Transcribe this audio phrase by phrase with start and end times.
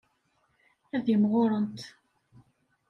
[0.95, 1.79] Ad imɣurent.